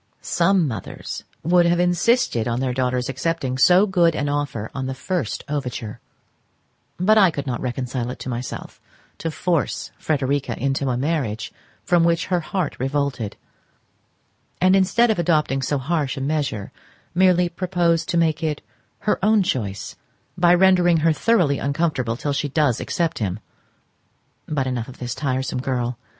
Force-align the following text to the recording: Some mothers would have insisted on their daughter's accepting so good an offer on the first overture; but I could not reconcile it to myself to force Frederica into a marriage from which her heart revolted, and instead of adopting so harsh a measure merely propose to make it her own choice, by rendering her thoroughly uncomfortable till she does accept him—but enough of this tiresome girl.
Some 0.23 0.67
mothers 0.67 1.25
would 1.43 1.67
have 1.67 1.79
insisted 1.79 2.47
on 2.47 2.59
their 2.59 2.73
daughter's 2.73 3.07
accepting 3.07 3.59
so 3.59 3.85
good 3.85 4.15
an 4.15 4.29
offer 4.29 4.71
on 4.73 4.87
the 4.87 4.95
first 4.95 5.43
overture; 5.47 5.99
but 6.99 7.19
I 7.19 7.29
could 7.29 7.45
not 7.45 7.61
reconcile 7.61 8.09
it 8.09 8.17
to 8.21 8.27
myself 8.29 8.81
to 9.19 9.29
force 9.29 9.91
Frederica 9.99 10.57
into 10.57 10.89
a 10.89 10.97
marriage 10.97 11.53
from 11.83 12.03
which 12.03 12.25
her 12.33 12.39
heart 12.39 12.75
revolted, 12.79 13.37
and 14.59 14.75
instead 14.75 15.11
of 15.11 15.19
adopting 15.19 15.61
so 15.61 15.77
harsh 15.77 16.17
a 16.17 16.21
measure 16.21 16.71
merely 17.13 17.47
propose 17.47 18.03
to 18.07 18.17
make 18.17 18.41
it 18.41 18.63
her 19.01 19.23
own 19.23 19.43
choice, 19.43 19.97
by 20.35 20.55
rendering 20.55 21.01
her 21.05 21.13
thoroughly 21.13 21.59
uncomfortable 21.59 22.17
till 22.17 22.33
she 22.33 22.49
does 22.49 22.79
accept 22.79 23.19
him—but 23.19 24.65
enough 24.65 24.87
of 24.87 24.97
this 24.97 25.13
tiresome 25.13 25.61
girl. 25.61 25.95